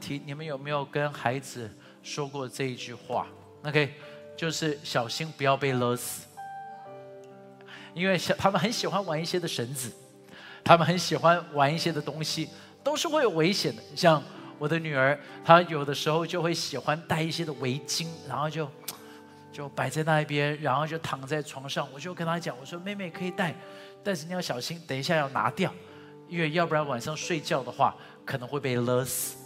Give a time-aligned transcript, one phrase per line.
[0.00, 1.70] 题：你们有没有跟孩子
[2.02, 3.26] 说过这一句话
[3.62, 3.92] ？OK，
[4.36, 6.26] 就是小心不要被勒死，
[7.92, 9.92] 因为小他们很喜欢玩一些的绳子，
[10.64, 12.48] 他们很喜欢玩一些的东西，
[12.82, 13.82] 都是会有危险的。
[13.94, 14.22] 像
[14.58, 18.68] 我的女儿，她有的时候就会喜欢戴一些的围巾，然后就
[19.52, 21.86] 就摆在那一边，然后就躺在床上。
[21.92, 23.54] 我就跟她讲，我说妹妹可以戴，
[24.04, 25.72] 但是你要小心，等一下要拿掉，
[26.28, 29.36] 因为要不然晚上睡觉的话可能会被勒死。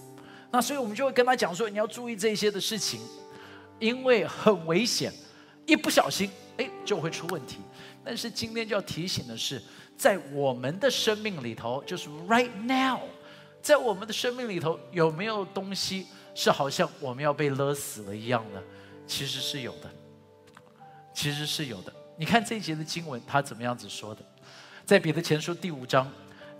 [0.54, 3.00] 那所以我们就会跟他讲说，你要注意这些的事情，
[3.80, 5.12] 因为很危险，
[5.66, 7.58] 一不小心，哎，就会出问题。
[8.04, 9.60] 但是今天就要提醒的是，
[9.96, 13.00] 在我们的生命里头，就是 right now，
[13.60, 18.62] 在我们的生命里头，有没有东西是好像我们要被勒死了一样的？
[19.08, 19.90] 其实是有的，
[21.12, 21.92] 其实是有的。
[22.16, 24.24] 你看这一节的经文，他怎么样子说的？
[24.86, 26.08] 在彼得前书第五章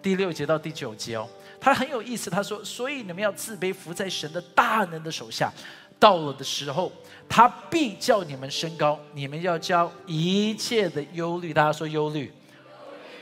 [0.03, 1.29] 第六节到第九节哦。
[1.65, 5.51] 他很有意思，他说：“所以你们要自卑，伏在神的大能的手下。
[5.99, 6.93] 到了的时候，
[7.27, 9.01] 他必叫你们升高。
[9.15, 12.31] 你们要将一切的忧虑，大家说忧虑，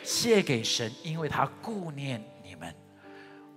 [0.03, 2.75] 卸给神，因为他顾念你们。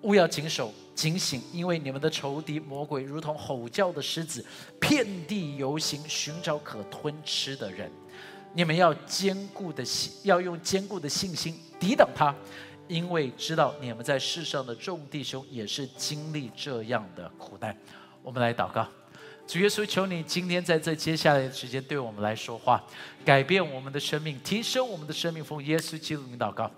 [0.04, 4.46] 勿要谨守警醒，因为你们的仇敌魔鬼如同吼叫的狮子，
[4.80, 7.92] 遍地游行，寻找可吞吃的人。
[8.54, 12.32] 你们要坚固的信，要用坚固的信心抵挡他。”
[12.88, 17.76] 因为知道你们在世上的众弟兄也是经历这样的苦难，
[18.22, 18.88] 我们来祷告，
[19.48, 22.84] 主耶稣，求你今天在这接下来的时间对我们来说话，
[23.24, 26.72] 改变我们的生命，提升我们的生命，奉耶稣基督名祷告。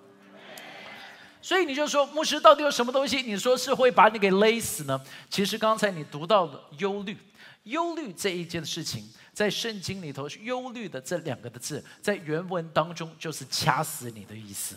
[1.42, 3.22] 所以你就说，牧师到底有什么东西？
[3.22, 5.00] 你说是会把你给勒死呢？
[5.30, 7.18] 其实刚才你读到的忧虑，
[7.64, 14.76] 忧虑这一件事情，在圣经里头，忧虑的这两个的字，在原文当中就是掐死你的意思。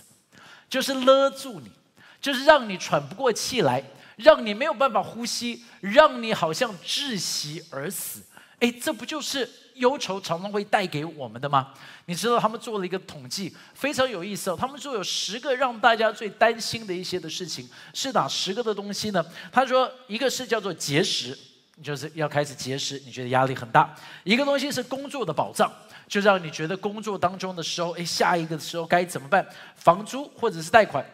[0.70, 1.70] 就是勒住你，
[2.20, 3.84] 就是让你喘不过气来，
[4.16, 8.22] 让你没有办法呼吸，让你好像窒息而死。
[8.60, 11.72] 哎，这不就是忧愁常常会带给我们的吗？
[12.04, 14.56] 你知道他们做了一个统计，非常有意思哦。
[14.58, 19.24] 他们说有十个让大家最担心的一些的事情，是哪十个的东西呢？
[19.50, 21.36] 他说，一个是叫做节食，
[21.82, 23.88] 就是要开始节食，你觉得压力很大；
[24.24, 25.70] 一个东西是工作的保障。
[26.08, 29.46] 就让你觉得工作当中的时候，哎，下一个的时候该怎么办？
[29.76, 31.08] 房租或者是贷款，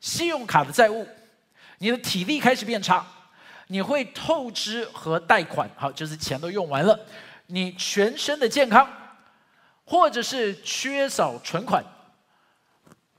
[0.00, 1.08] 信用卡的债务，
[1.78, 3.06] 你的体力开始变差，
[3.68, 7.00] 你会透支和贷款，好，就是钱都用完了，
[7.46, 8.86] 你全身的健康，
[9.86, 11.82] 或者是缺少存款，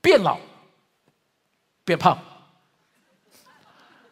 [0.00, 0.38] 变老，
[1.84, 2.16] 变胖，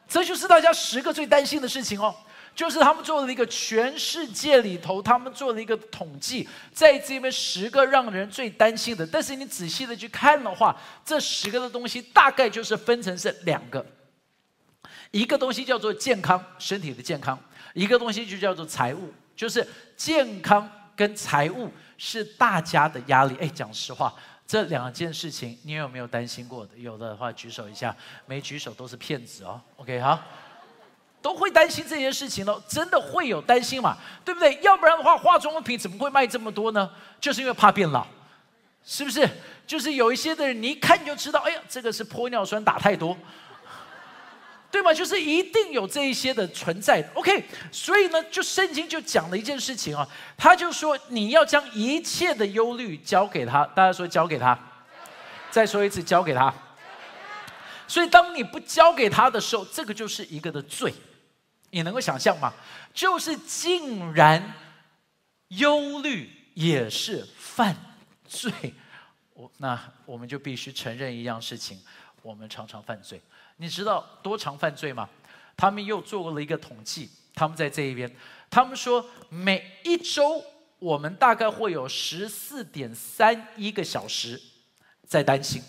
[0.09, 2.13] 这就是大家十个最担心的事情哦。
[2.55, 9.05] 就是他们做了一个全世界里头，他们做了一个统计，在这边十个让人最担心的。
[9.07, 13.85] 但是你仔细的去看的话，这十个的东西大概就是分成是两个，
[15.11, 17.37] 一个东西叫做健康，身体的健康；
[17.73, 19.67] 一个东西就叫做财务，就是
[19.97, 23.37] 健康跟财务是大家的压力。
[23.41, 24.15] 哎，讲实话，
[24.47, 26.77] 这两件事情你有没有担心过的？
[26.77, 29.61] 有的话举手一下，没举手都是骗子哦。
[29.77, 30.23] OK，好。
[31.25, 33.97] 都会担心这件事情了，真的会有担心嘛？
[34.23, 34.59] 对不对？
[34.61, 36.91] 要不然的话，化妆品怎么会卖这么多呢？
[37.19, 38.07] 就是因为怕变老，
[38.85, 39.27] 是不是？
[39.67, 43.17] 就是有一些的人，你一看就知道，哎呀，这个是玻尿酸打太多，
[44.71, 44.93] 对吗？
[44.93, 47.03] 就是一定有这一些的存在。
[47.15, 47.43] OK，
[47.73, 53.65] 所以呢，就圣经就讲了一件事情啊，他就说你要将一切的忧虑交给他。
[53.69, 54.59] 大家说交给他，
[55.51, 56.53] 再说一次交给他。
[57.89, 60.93] 所以当你不交给他的时候，这个就是一个的罪。
[61.75, 62.55] 你能够想象吗？
[62.93, 64.55] 就是竟然
[65.49, 67.75] 忧虑也是犯
[68.25, 68.53] 罪，
[69.33, 71.77] 我那我们就必须承认一样事情：
[72.23, 73.21] 我们常常犯罪。
[73.57, 75.09] 你知道多常犯罪吗？
[75.57, 78.09] 他们又做过了一个统计，他们在这一边，
[78.49, 80.45] 他们说每一周
[80.79, 84.41] 我们大概会有十四点三一个小时
[85.09, 85.61] 在担心，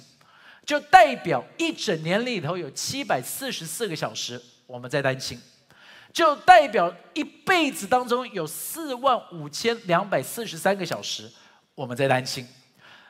[0.68, 5.42] 就代表一整年里头有七百四十四个小时我们在担心。
[6.16, 11.30] 就代表一辈子当中有四万五千两百四十三个小时
[11.76, 12.48] 我们在担心，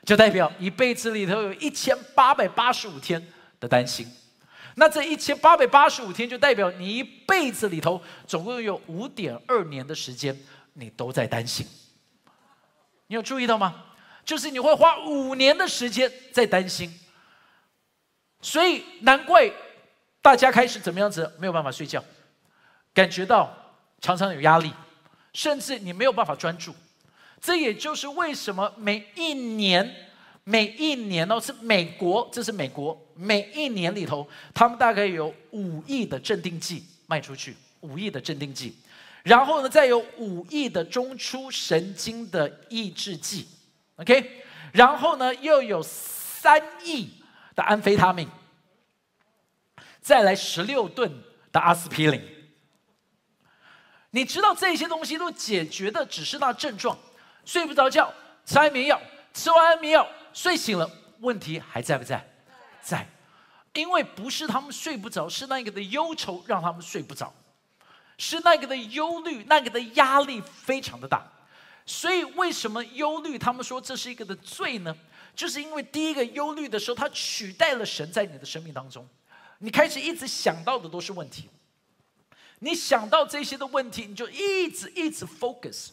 [0.03, 3.23] 就代表一辈子里头有一千八百八十五天
[3.59, 4.11] 的担心。
[4.73, 10.35] 那这一千八百八十五天就代表你一辈子里头总共有五点二年的时间
[10.73, 11.63] 你都在担心。
[13.05, 13.85] 你有注意到吗？
[14.25, 16.91] 就是你会花五年的时间在担心，
[18.41, 19.51] 所以难怪
[20.23, 22.03] 大家开始怎么样子没有办法睡觉。
[22.95, 23.53] 感觉到
[23.99, 24.71] 常常有压力，
[25.33, 26.73] 甚至你没有办法专注。
[27.41, 30.09] 这也就是为什么每一年、
[30.45, 38.73] 每一年哦，是美国，这是美国每一年里头，他们大概有五亿的镇定剂卖出去，五亿的镇定剂，
[39.23, 43.45] 然后呢，再有五亿的中枢神经的抑制剂
[43.97, 47.09] ，OK，然后呢，又有三亿
[47.53, 48.27] 的安非他命，
[50.01, 51.11] 再来十六吨
[51.51, 52.34] 的阿司匹林。
[54.15, 56.97] 你知道这些东西都解决的只是那症状，
[57.43, 58.09] 睡不着觉，
[58.45, 58.97] 吃安眠药，
[59.33, 60.89] 吃完安眠药睡醒了，
[61.19, 62.25] 问题还在不在？
[62.81, 63.05] 在。
[63.73, 67.33] 因为不是他们睡不着，是那个的忧愁让他们睡不着，
[68.17, 71.21] 是那个的忧虑，那个的压力非常的大。
[71.85, 73.37] 所以为什么忧虑？
[73.37, 74.95] 他们说这是一个的罪呢？
[75.35, 79.05] 就是因为第一个忧虑的时候，它取代了神在你的生命当中，
[79.57, 81.49] 你开始一直想到的都是问题。
[82.65, 85.89] 你想到这些的问题，你就一直一直 focus。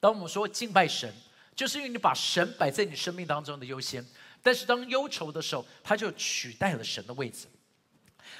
[0.00, 1.14] 当我们说敬拜神，
[1.54, 4.04] 就是因为你把神摆在你生命当中的优先。
[4.42, 7.46] 但是当忧愁的时候，他就取代了神的位置，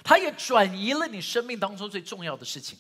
[0.03, 2.77] 他也转移了你生命当中最重要的事情，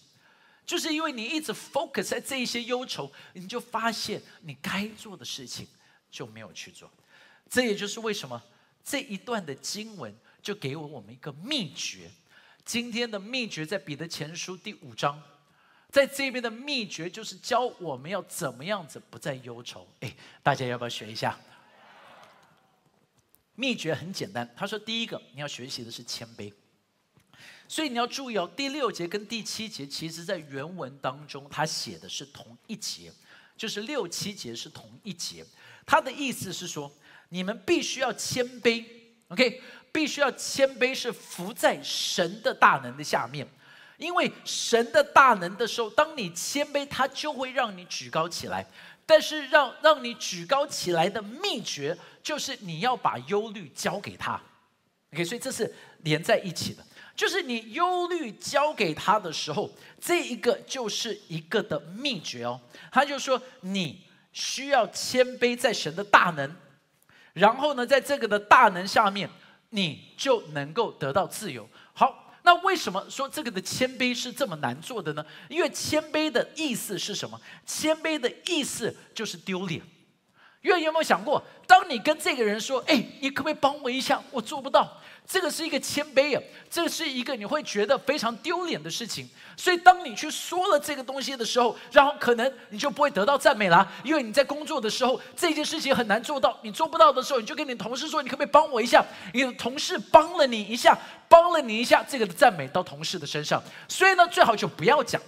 [0.67, 5.69] 就是因为你一直 focus 在这一些忧愁，你就发现你该做的事情
[6.11, 6.91] 就没有去做。
[7.49, 8.43] 这也就是为什么
[8.83, 10.13] 这一段的经文
[10.43, 12.11] 就给我们一个秘诀。
[12.65, 15.23] 今天的秘诀在彼得前书第五章，
[15.91, 19.87] 在这边的秘诀就是教我们要怎么样子不再忧愁。
[20.01, 21.39] 哎，大家要不要学一下？
[23.55, 26.53] 秘诀很简单，他说：第一个你要学习的是谦卑，
[27.69, 28.51] 所以你要注意哦。
[28.57, 33.13] 第六节跟第七节，其实在原文当中，他写的是同一节，
[33.57, 35.45] 就是六七节是同一节。
[35.87, 36.91] 他的意思是说，
[37.29, 38.85] 你们必须要谦卑
[39.29, 39.61] ，OK，
[39.93, 43.47] 必须要谦卑，是伏在神的大能的下面，
[43.97, 48.67] 因为神的大能的时候，当你谦卑，他就会让你举高起来。
[49.07, 54.41] 但是让让你举高起来的秘诀，就是你要把忧虑交给他
[55.13, 56.83] ，OK，所以这是连在一起的。
[57.15, 62.59] 就是你忧虑交给他的时候，这一个就是一个的秘诀哦。
[62.91, 66.57] 他就说你需要谦卑在神的大能，
[67.35, 69.29] 然后呢，在这个的大能下面，
[69.71, 71.69] 你就能够得到自由。
[71.93, 72.23] 好。
[72.47, 75.25] 那为什么说这个的谦卑是这么难做的呢？
[75.49, 77.41] 因为谦卑的意思是什么？
[77.65, 79.81] 谦卑的意思就是丢脸。
[80.61, 84.23] 因为有没有想过，当你跟这个人说：“哎，你可不可以帮我一下？
[84.31, 89.29] 我做不到。”这个是一个谦卑啊，这是一个你会觉得非常丢脸的事情。
[89.57, 100.99] 所以，当你去说了这个东西的时候，然后可能你就不会得到赞美了，因为你在工作的时候这件事情很难做到，你做不到的时候，你就跟你同事说：“你可不可以帮我一下？”你的同事帮了你一下，
[101.29, 103.63] 帮了你一下，这个赞美到同事的身上。
[103.89, 105.23] 所以呢，最好就不要讲，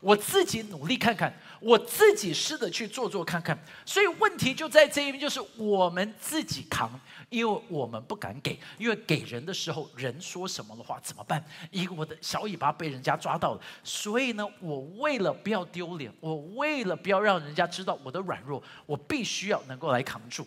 [0.00, 1.32] 我自己努力看看。
[1.60, 6.90] 我自己试着去做做看看，所以问题就在这一边，就是我们自己扛，
[7.28, 11.44] 因为我们不敢给，因为给人的时候，人说什么的话怎么办？
[11.70, 20.46] 一个我的小尾巴被人家抓到了，所以呢，我为了不要丢脸，我为了不要让人家知道我的软弱，我必须要能够来扛住。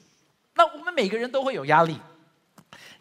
[0.53, 1.97] 那我们每个人都会有压力，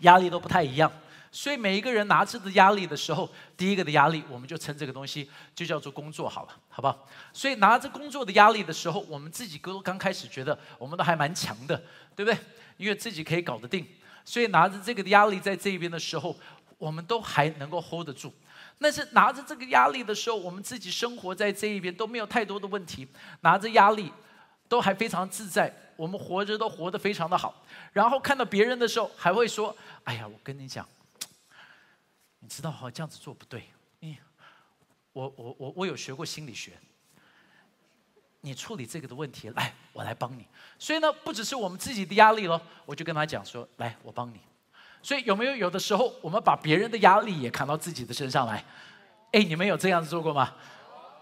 [0.01, 0.91] 压力都不太一样。
[1.33, 7.07] 所以每一个人拿着的压力的时候，第一个的压力，我们就称这个东西就叫做工作好了，好不好？
[7.33, 11.81] 所以拿着工作的压力的时候，我们自己都刚开始觉得我们都还蛮强的，
[12.17, 12.39] 对不对？
[12.77, 13.87] 因为自己可以搞得定，
[14.25, 16.37] 所以拿着这个压力在这边的时候，
[16.79, 18.33] 我们都还能够 hold 得住。
[18.81, 23.07] 但是拿着这个压力的时候，我们自己生活在这一边都没有太多的问题，
[23.43, 24.11] 拿着压力
[24.69, 27.63] 都还非常自在，我们活着都活得非常的好。
[27.93, 30.85] 然后看到别人的时候，还会说：“哎呀，我跟你讲。”
[32.51, 33.63] 知道哈，这样子做不对。
[34.01, 34.17] 嗯，
[35.13, 36.73] 我我我我有学过心理学。
[38.41, 40.45] 你处理这个的问题，来，我来帮你。
[40.79, 44.41] 所以呢，不只是我们自己的压力咯，我就跟他讲说，来，我帮你。
[45.03, 48.65] 所以有没有有的时候，我们把别人的压力也扛到自己的身上来？
[49.33, 50.57] 哎，你们有这样子做过吗？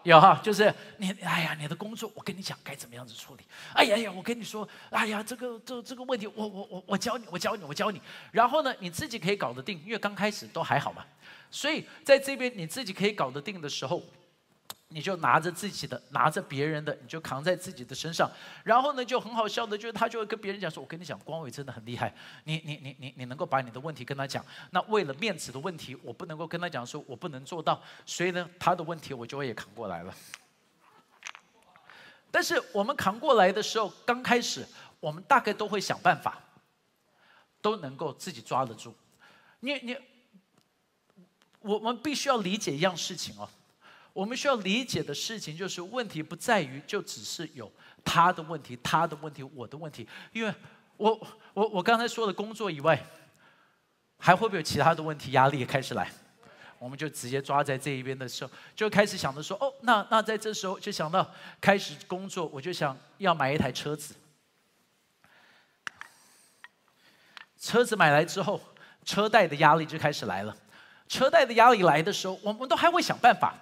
[0.05, 3.45] 有哈，就是你，哎呀，你的工作，我跟你讲该怎么样子处理。
[3.75, 8.01] 哎呀呀，我跟你说，哎呀，这个这这个问题，我我我我教你，我教你，我教你。
[8.33, 11.05] 然后呢，你自己可以搞得定，因为刚开始都还好嘛。
[11.51, 14.03] 所以在这边你自己可以搞得定的时候。
[14.91, 18.31] 你就拿着自己的，拿着别人的，你就扛在自己的身上。
[18.65, 22.15] 然后呢，就很好笑的，就是他就会跟别人讲说：“我跟你讲，光伟真的很厉害。
[22.45, 24.43] 你你你你你能够把你的问题跟他讲。
[24.71, 27.83] 那为了面子的问题，我不能够跟他讲说我不能做到。
[28.07, 30.15] 所以呢，他的问题我就会也扛过来了。
[32.31, 34.67] 但是我们扛过来的时候，刚开始
[35.01, 36.43] 我们大概都会想办法，
[37.61, 38.97] 都能够自己抓得住。
[39.61, 39.97] 你你，
[41.61, 43.47] 我们必须要理解一样事情哦。”
[44.13, 47.71] 我们需要理解的事情就是，问题不在于就只是有
[48.05, 50.53] 他的问题、他的问题、我的问题，因为
[50.97, 51.21] 我
[51.55, 53.01] 我我刚才说的工作以外，
[54.19, 56.11] 还会不会有其他的问题、压力也开始来？
[56.81, 61.29] 我们就直接抓在这一边的时候，就开始想着说，哦，那那在这时候就想到
[61.61, 64.15] 开始工作，我就想要买一台车子。
[67.61, 68.61] 车子买来之后，
[69.05, 70.57] 车贷的压力就开始来了。
[71.09, 73.55] 车贷的压力来的时候，我们都还会想办法，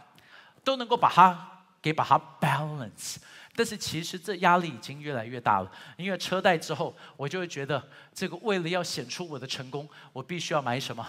[0.66, 3.18] 都能够把它给把它 balance。
[3.54, 7.82] 但是其实这压力已经越来越大了，因为车贷之后，我就会觉得
[8.12, 11.06] 这个为了要显出我的成功，我必须要买什么。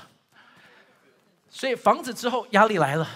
[1.50, 3.10] 所以房子之后压力来了，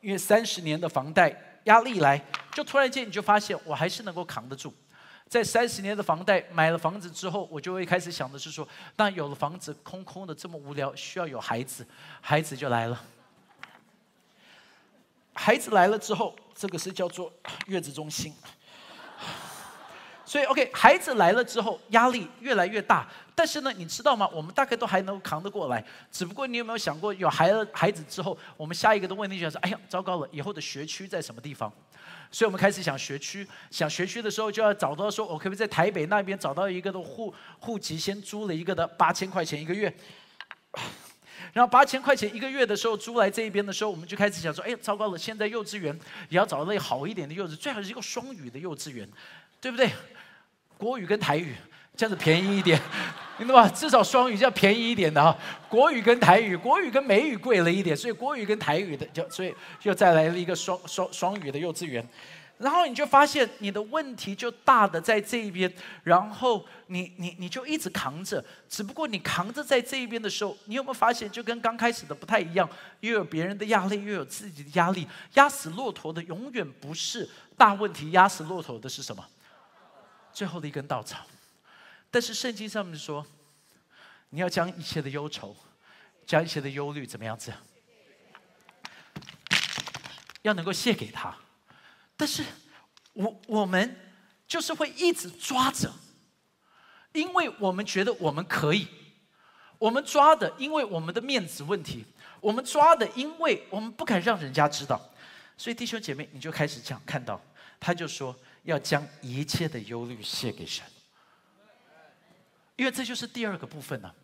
[0.00, 2.20] 因为三十年的房贷压力来，
[2.52, 4.74] 就突然间你就发现我还是能够扛得住。
[5.28, 8.66] 在三十年的房贷买了房子之后，我就会开始想的是说，
[8.96, 11.86] 那有了房子空空的这么无聊，需要有孩子，
[12.20, 13.00] 孩子就来了。
[15.42, 17.32] 孩子来了之后，这个是叫做
[17.66, 18.30] 月子中心。
[20.26, 23.08] 所以，OK，孩子来了之后，压力越来越大。
[23.34, 24.28] 但是呢，你知道吗？
[24.34, 25.82] 我们大概都还能扛得过来。
[26.12, 31.72] 只不过你有没有想过，有孩孩子之后，我们下一个的问题就是：哎呀，糟糕了，以后的学区在什么地方？
[32.30, 39.92] 所以我们开始想学区，想学区的时候就要找到说，我可不可以在台北那边找到一个的户户籍，先租了一个的八千块钱一个月，
[41.52, 49.08] 然后八千块钱一个月的时候租来这一边的时候，我们就开始想说，哎，糟糕了，现在幼稚园也要找到好一点的幼稚，最好是一个双语的幼稚园，
[49.60, 49.90] 对不对？
[50.78, 51.54] 国语跟台语
[51.94, 52.80] 这样子便宜一点，
[53.36, 53.68] 明白吧？
[53.68, 55.36] 至少双语要便宜一点的哈。
[55.68, 62.02] 国语跟台语，国语跟美语贵了一点，所以国语跟台语的就所以又再来了一个双双双语的幼稚园，
[62.60, 65.72] 然后你就发现你的问题就大的在这一边，
[66.04, 72.68] 然后你你你就一直扛着，只不过你扛着在这一边的时候，你有没有发现就跟刚开始的不太一样？
[73.00, 77.26] 又有别人的压力，又有自己的压力，压死骆驼的永远不是
[77.56, 79.26] 大问题，压死骆驼的是什么？
[80.30, 81.26] 最后的一根稻草。
[82.10, 83.26] 但是圣经上面说，
[84.28, 85.56] 你要将一切的忧愁，
[86.26, 87.50] 将一切的忧虑，怎么样子？
[90.42, 91.34] 要能够卸给他。
[92.20, 92.44] 但是，
[93.14, 93.96] 我我们
[94.46, 95.90] 就是会一直抓着，
[97.12, 98.86] 因为我们觉得我们可以，
[99.78, 102.04] 我们抓的，因为我们的面子问题，
[102.42, 105.00] 我们抓的，因为我们不敢让人家知道。
[105.56, 107.40] 所以弟兄姐妹，你就开始讲，看到
[107.80, 110.84] 他就说要将一切的忧虑卸给神。
[112.76, 114.14] 因为这就是第二个部分呢，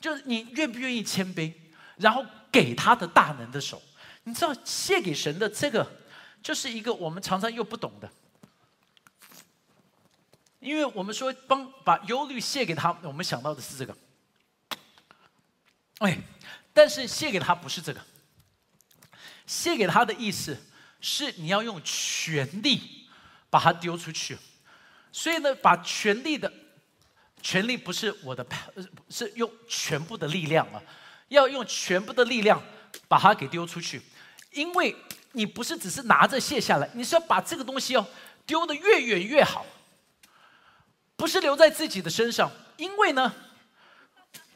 [0.00, 1.52] 就是你愿不愿意谦卑，
[1.96, 3.80] 然后给他的大能的手。
[4.24, 5.88] 你知道献给神的这个，
[6.42, 8.10] 就是一个我们常常又不懂的。
[10.58, 13.96] 因为我们说帮把忧虑卸给他，我们想到的是这个。
[15.98, 16.18] 哎，
[16.72, 18.00] 但是卸给他不是这个，
[19.46, 20.56] 卸给他的意思
[21.00, 23.08] 是你要用全力
[23.48, 24.36] 把他丢出去。
[25.12, 26.52] 所以呢，把全力的。
[27.42, 28.46] 权力不是我的，
[29.08, 30.82] 是用全部的力量啊！
[31.28, 32.62] 要用全部的力量
[33.08, 34.02] 把它给丢出去，
[34.50, 34.94] 因为
[35.32, 38.06] 你不是只是拿着卸下来，你是要把这个东西哦
[38.44, 39.64] 丢得越远越好，
[41.16, 42.50] 不是留在自己的身上。
[42.76, 43.32] 因为呢，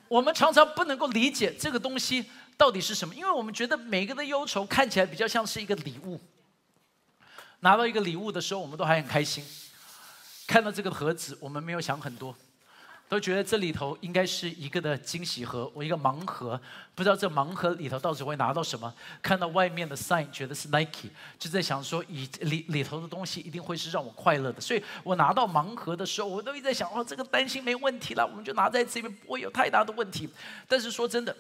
[0.08, 2.24] 我们常常不能够理解这个东西
[2.56, 6.20] 到底是什么，因为我们觉得每个的忧愁看起来比较像是一个礼物。
[7.60, 9.44] 拿到一个礼物的时候，我们都还很开心；
[10.46, 12.36] 看到这个盒子，我们没有想很多。
[13.06, 16.61] 都觉得这里头应该是一个的惊喜盒，我一个盲盒，
[16.94, 18.92] 不知道这盲盒里头到底会拿到什么。
[19.23, 24.61] 看到外面的 sign，觉得是 Nike，就在想说，以里里头的东西一定会是让我快乐的。
[24.61, 30.28] 所以我拿到盲盒的时候，我都一直在想，哦，这个担心没问题了，我们就拿在这边，不会有太大的问题。
[30.66, 31.37] 但是说真的，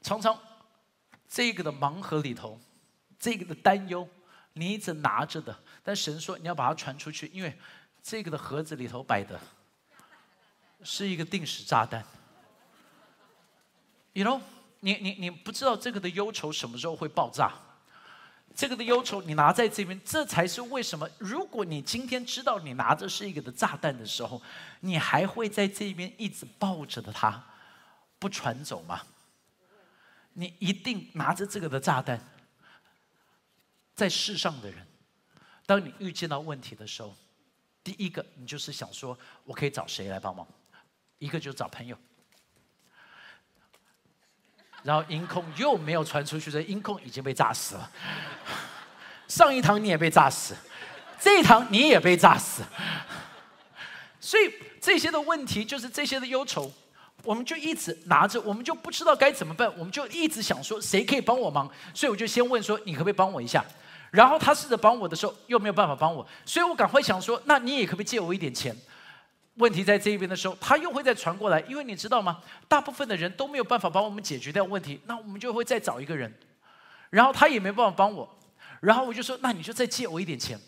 [0.00, 0.38] 常常
[1.28, 2.58] 这个的盲盒里头，
[3.18, 4.08] 这个的担忧，
[4.54, 7.58] 你一直拿着的，但神说你要把它传出去，因为
[8.02, 9.38] 这个的盒子里头摆的。
[10.82, 12.04] 是一个定时炸弹
[14.12, 14.40] ，you know，
[14.80, 17.52] 你你你不知道这个的忧愁什么时候会爆炸，
[18.54, 21.08] 这个的忧愁你拿在这边，这才是为什么。
[21.18, 24.40] 如果你今天知道你拿着是一个的炸弹的时候，
[24.80, 27.44] 你还会在这边一直抱着的它，
[28.18, 29.02] 不传走吗？
[30.32, 32.18] 你一定拿着这个的炸弹，
[33.94, 34.86] 在世上的人，
[35.66, 37.14] 当你遇见到问题的时候，
[37.84, 40.46] 第一个你就是想说，我可以找谁来帮忙？
[41.20, 41.96] 一个就是找朋友，
[44.82, 47.90] 然后音控又没有传出去，这音控已经被炸死了。
[49.28, 50.56] 上一堂你也被炸死，
[51.20, 52.62] 这一堂你也被炸死。
[54.18, 56.72] 所以这些的问题就是这些的忧愁，
[57.22, 63.62] 我们就一直拿着，我们就不知道该怎么办，我们就一直想说谁可以帮我忙，所以我就先问说你可不可以帮我一下？
[64.10, 68.74] 然后他试着帮我的时候又没有办法帮我，所以我赶快想说那你也可不可以借我一点钱？
[69.54, 72.40] 问题在这一边的时候，他又会再传过来，因为你知道吗？
[72.68, 76.32] 大部分的人都没有办法帮我们解决掉问题，那我们就会再找一个人，
[77.10, 78.28] 然后他也没办法帮我，
[78.80, 80.58] 然后我就说，那你就再借我一点钱，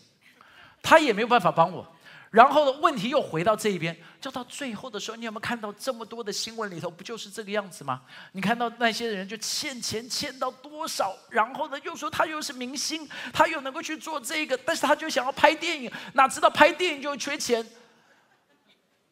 [0.81, 1.87] 他也没有办法帮我。
[2.29, 2.79] 然后呢？
[2.81, 8.01] 问题又回到这一边，就到最后的时候，你有没有看到这么多的新闻里头，不就是这个样子吗？
[8.31, 17.63] 你看到那些人就欠钱欠到多少，然后呢又说他又是明星，他又能够去做这个，但是他就想要拍电影，哪知道拍电影就缺钱，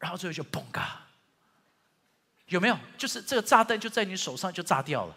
[0.02, 1.00] 然后最后就嘣嘎，
[2.48, 2.78] 有没有？
[2.98, 5.16] 就是这个炸弹就在你手上就炸掉了。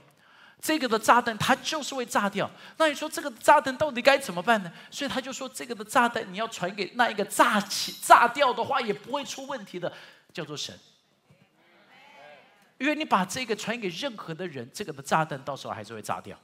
[0.60, 4.70] 这个的炸弹它就是会炸掉，那你说这个炸弹到底该怎么办呢？
[4.90, 9.90] 所以他就说，这个的炸弹你要传给那一个炸起炸掉的话也不会出问题的，
[10.34, 10.78] 叫做神。
[12.76, 16.38] 因为你把这个传给任何的人，这个的炸弹到时候还是会炸掉。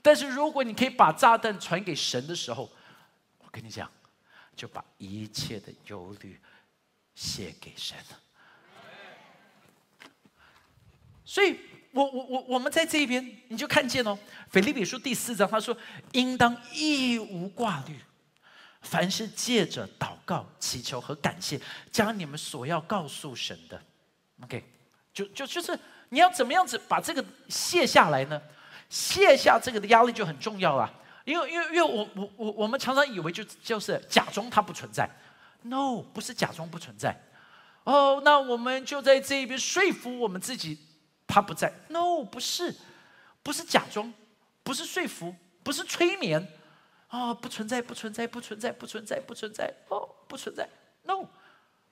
[0.00, 2.70] 但是如果你可以把炸弹传给神的时候，
[3.38, 3.90] 我跟你讲，
[4.54, 6.40] 就把一切的忧虑
[7.14, 8.16] 写给神的。
[11.24, 11.58] 所以。
[11.94, 14.18] 我我我我们在这边，你就看见哦，
[14.50, 15.76] 《腓立比书》第四章，他说
[16.12, 18.00] ：“应当一无挂虑，
[18.80, 23.78] 凡是借着祷告、祈求和感谢，将你们所要告诉神的。
[24.42, 24.64] ”OK，
[25.12, 25.78] 就就就是
[26.08, 28.40] 你要怎么样子把这个卸下来呢？
[28.88, 30.90] 卸下这个的压力就很重要了。
[31.26, 35.06] 因为因为因为我我我我们常常以为就就是假装它不存在
[35.62, 37.20] ，No，不是假装不存在。
[37.84, 40.78] 哦，那我们就在这一边说服我们自己。
[41.24, 42.74] 他不在，no，不是，
[43.42, 44.12] 不是假装，
[44.62, 46.46] 不是说服，不是催眠，
[47.08, 50.68] 啊，不存在，不存在，不存在，不存在，不存在，哦，不存在
[51.04, 51.26] ，no，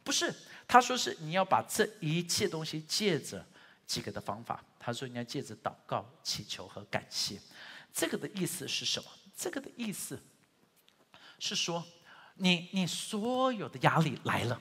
[0.05, 0.35] 不是，
[0.69, 3.43] 他说是你要把这一切东西借着
[3.87, 7.41] 几个的方法，他说你要借着祷告、祈求和感谢，
[7.95, 9.09] 这个的意思是什么？
[9.35, 10.21] 这个的意思
[11.39, 11.83] 是说，
[12.41, 14.61] 你你所有的压力来了，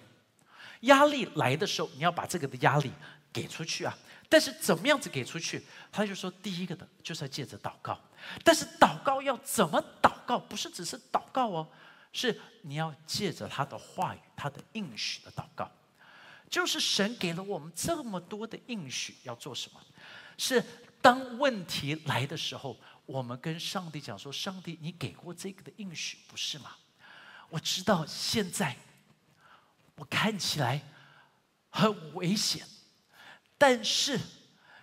[0.82, 2.92] 压力来的时候，你要把这个的压力
[3.32, 3.98] 给出去啊。
[4.28, 5.64] 但是怎么样子给出去？
[5.92, 8.00] 他就说，第一个的就是要借着祷告。
[8.44, 10.38] 但是祷告要怎么祷告？
[10.38, 11.68] 不是只是祷告哦，
[12.14, 15.72] 是你要借着他的话语、他的应许的祷告。
[16.50, 19.82] 就是神给了我们这么多的应许，要做什么？
[20.38, 20.64] 是
[21.02, 26.76] 当问题来的时候，我们跟上帝讲说：“上帝，你给过这个的应许，不是吗？
[27.50, 28.76] 我知道现在
[29.96, 30.82] 我看起来
[31.70, 32.66] 很危险。”
[33.58, 34.18] 但是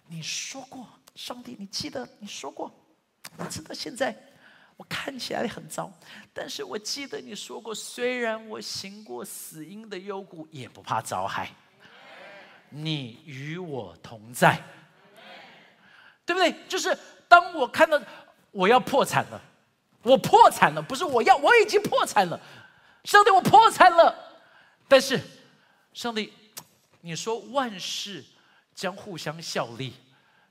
[0.09, 2.70] 你说过，上帝，你记得你说过，
[3.38, 4.14] 我知道现在
[4.76, 5.90] 我看起来很糟，
[6.35, 11.50] 但是我记得你说过，虽然我行过死荫的幽谷，也不怕遭害，
[12.68, 14.62] 你与我同在，
[16.26, 16.55] 对不对？
[16.68, 16.94] 就是
[17.26, 17.98] 当我看到
[18.50, 19.40] 我要破产了，
[20.06, 22.40] 我破产了，不是我要，我已经破产了，
[23.04, 24.14] 上帝，我破产了，
[24.88, 25.20] 但是
[25.92, 26.32] 上帝，
[27.00, 28.24] 你说万事。
[28.76, 29.94] 将互相效力，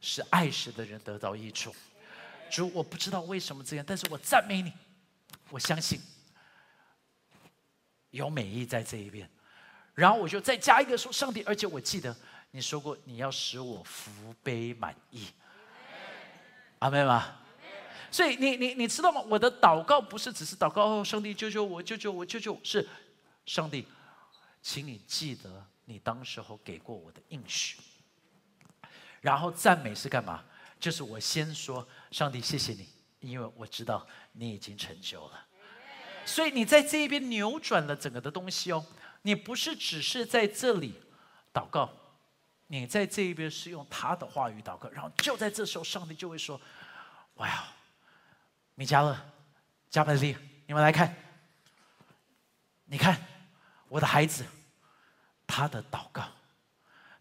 [0.01, 1.71] 使爱神的人得到益处。
[2.49, 4.73] 主，我不知道为什么这样，但是我赞美你，
[5.51, 6.01] 我相信
[8.09, 9.29] 有美意在这一边。
[9.93, 12.17] 然后我就再加一个说：上帝，而且我记得
[12.49, 15.27] 你说过，你要使我福杯满溢。
[16.79, 17.44] 阿妹吗？
[18.15, 19.19] 所以你你你知道吗？
[19.27, 22.59] 我的祷告不是只是祷告，哦上帝救救我，救救我，救救我！
[22.63, 22.87] 是
[23.45, 23.85] 上帝，
[24.61, 27.77] 请你记得你当时候给过我的应许。
[29.19, 30.45] 然后赞美是干嘛？
[30.79, 32.87] 就是我先说，上帝谢谢你，
[33.19, 35.45] 因为我知道你已经成就了。
[36.25, 38.85] 所以你在这一边扭转了整个的东西哦。
[39.23, 40.93] 你不是只是在这里
[41.53, 41.91] 祷告，
[42.67, 46.61] 你在这一边是用他的话语祷告，然后就在这时候，上帝就会说
[47.35, 47.65] ：“哇，
[48.75, 49.17] 米迦勒、
[49.89, 51.15] 加百利，你们来看，
[52.85, 53.19] 你看
[53.87, 54.45] 我的孩子，
[55.47, 56.27] 他的祷告，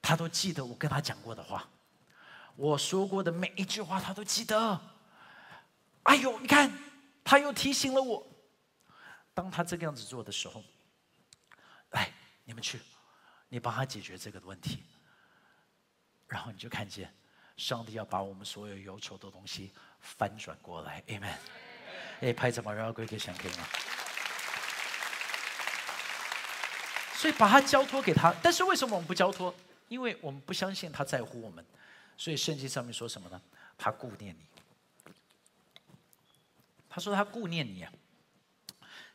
[0.03, 1.69] 他都记得我跟他讲过的话。”
[2.57, 4.81] 我说过的每一句话，他都记得。
[6.05, 6.73] 哎呦，你看，
[7.25, 8.25] 他又提醒了我。
[9.35, 10.63] 当他这个样子做的时候，
[11.91, 12.13] 来，
[12.45, 12.81] 你们去，
[13.49, 14.85] 你帮他解决这个问题。
[16.29, 17.13] 然后你就看见，
[17.57, 19.73] 上帝要把我们所有忧愁的东西
[20.05, 21.03] 翻转过来。
[21.09, 21.35] Amen。
[22.21, 23.67] 哎，拍着马绕归给想给吗？
[27.15, 29.53] 所以把他交托给他，但是为什么我们不交托？
[29.89, 31.65] 因为我们不相信他在乎我们。
[32.17, 33.41] 所以圣经上面说什么呢？
[33.77, 35.13] 他顾念你。
[36.89, 37.93] 他说他顾念你啊。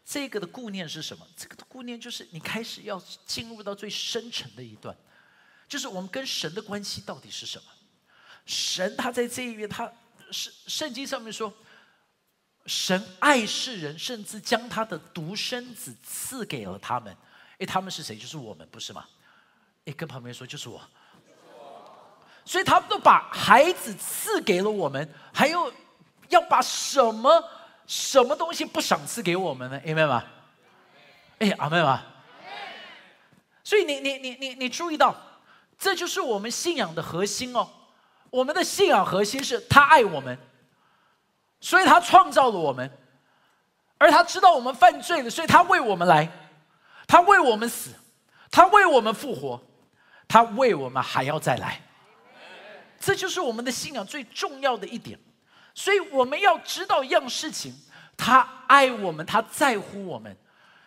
[0.04, 1.26] 这个的顾念是什么？
[1.38, 4.96] 这个的顾念就是你开始要进入到最深沉的一段，
[5.68, 7.66] 就是我们跟神的关系到底是什么？
[8.46, 9.92] 神他在这一边，他
[10.32, 11.52] 是圣经上面说，
[12.66, 17.16] 神爱世人，甚至将他的独生子赐给了他们。
[17.58, 18.16] 哎，他们是谁？
[18.16, 19.06] 就是我们，不是吗？
[19.86, 20.82] 哎，跟旁边说就是我。
[22.46, 25.72] 所以他们都把孩子赐给了我们，还有
[26.30, 27.44] 要把什么
[27.86, 29.82] 什么东西不赏赐给我们呢？
[29.84, 30.24] 明白吗？
[31.40, 32.02] 哎，阿妹吗？
[33.64, 35.16] 所以你你你你你注意到，
[35.78, 37.70] 这就是我们信仰的核心哦。
[38.32, 40.38] 我们的信仰核心是他爱我们，
[41.60, 42.90] 所以他创造了我们，
[43.98, 46.30] 而他知道我们犯罪了，所以他为我们来，
[47.08, 47.92] 他为我们死，
[48.52, 49.62] 他为我们复活，
[50.28, 51.82] 他为我们还要再来。
[53.00, 55.18] 这就是我们的信仰最重要的一点，
[55.74, 57.74] 所以我们要知道一样事情：
[58.16, 60.36] 他爱我们，他在乎我们。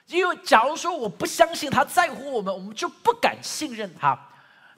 [0.09, 4.19] 因为假如说我不相信他在乎我们，我们就不敢信任他。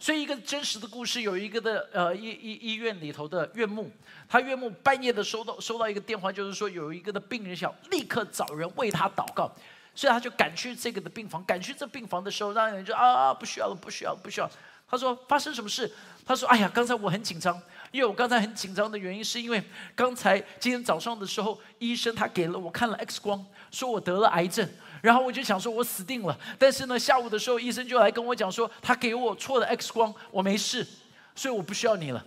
[0.05, 3.91] 所以一个真实的故事，有一个的呃医医医院里头的院牧，
[4.29, 9.51] 他院牧半夜的收到收到一个电话，就是说有一个的病人想立刻找人为他祷告，
[9.95, 11.43] 所以他就赶去这个的病房。
[11.47, 14.51] 赶去这病房的时候，让人就啊不需要了，不需要，不需要。
[14.87, 15.91] 他说发生什么事？
[16.27, 17.59] 他说：“哎呀，刚才我很紧张，
[17.91, 19.63] 因为我刚才很紧张的原因，是因为
[19.95, 24.69] 刚才今天早上的时候，医生他给了我看了 X 光，说我得了癌症，
[25.05, 26.35] 然后我就想说我死定了。
[26.59, 30.87] 但是呢，下午的时候，医生就来跟我讲说，他给我错的 X 光，我没事，
[31.35, 32.25] 所以我不需要你了。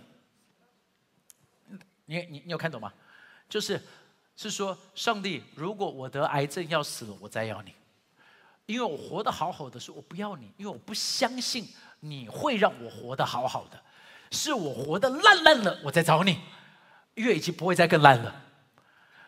[2.04, 2.92] 你你你有看懂吗？
[3.48, 3.82] 就是
[4.36, 7.74] 是说，上帝，如果我得癌症要死了，我再要你，
[8.66, 11.66] 因为我活得好好的，是我不要你，因为我不相信
[11.98, 13.82] 你会让我活得好好的。”
[14.30, 16.38] 是我活得烂烂了，我在找你，
[17.16, 18.44] 因为已经不会再更烂了。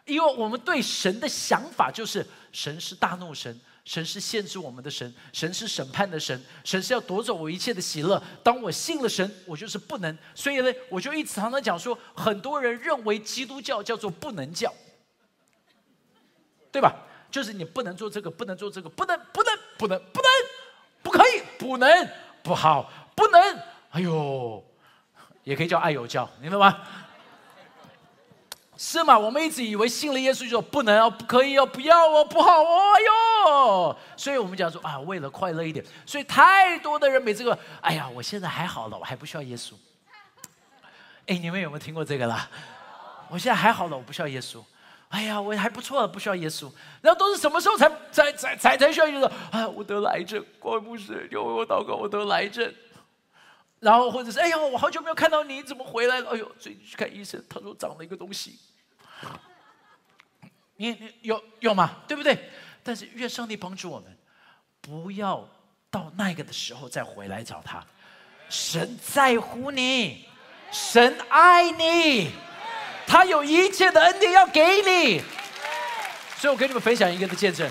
[0.04, 8.22] 因为我们对神的想法就是，神是大怒神，神是限制我们的神，神是审判的神，神是要夺走我一切的喜乐。
[8.42, 10.18] 当我信了神，我就是不能。
[10.34, 14.72] 所以呢，我就一直常常讲说，很多人认为基督教叫做不能教，
[16.72, 16.94] 对吧？
[17.30, 20.30] 就是你不能做这个，不能做这个，不能，不能，不能，不能，
[21.02, 22.08] 不可以，不能，
[22.42, 23.40] 不好，不能。
[23.90, 24.64] 哎呦！
[25.44, 26.80] 也可以叫爱有教，明白吗？
[28.82, 29.18] 是吗？
[29.18, 33.96] 我们一直以为信了耶稣就不能哦，不可以哦，不要哦，不好哦，哎呦！
[34.16, 39.74] 所以我们讲说啊，为了快乐一点，所以太多的人每这个，哎呀，我现在还好了，我还不需要耶稣。
[41.26, 42.48] 哎，你们有没有听过这个啦？
[43.28, 44.64] 我现在还好了，我不需要耶稣。
[45.10, 46.72] 哎呀，我还不错了，不需要耶稣。
[47.02, 49.30] 然后都是什么时候才才才才才需要耶稣？
[49.50, 52.72] 啊，我得了癌症，怪不是就为我祷告，我得了癌症。
[53.80, 56.30] 然后或者是哎呀，我好久没有看到你，怎么回来了？
[56.30, 58.58] 哎呦，最近去看医生，他说长了一个东西。
[60.76, 61.96] 你你有有吗？
[62.06, 62.50] 对不对？
[62.82, 64.14] 但是愿上帝帮助我们，
[64.82, 65.48] 不要
[65.90, 67.82] 到那个的时候再回来找他。
[68.50, 70.26] 神在乎你，
[70.70, 72.30] 神爱你，
[73.06, 75.22] 他有一切的恩典要给你。
[76.36, 77.70] 所以我跟你们分享一个的见证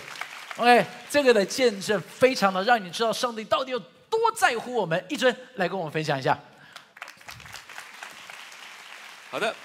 [0.57, 3.81] ，OK，这个的见证非常的让你知道上帝到底有。
[4.09, 6.37] 多在乎我们，一尊来跟我们分享一下。
[9.29, 9.55] 好的，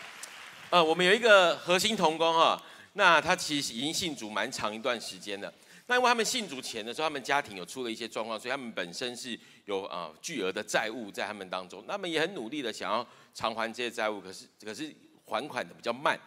[0.71, 5.53] 呃，我们有一个核心同工哈，那他其实已经信主蛮长一段时间了。
[5.87, 11.85] 那因为他们信主前的时候，他们家庭有出了一些状况，所以他们本身是有啊巨额的债务在他们当中。
[11.87, 16.19] 他们也很努力的想要偿还这些债务，可是可是还款的比较慢。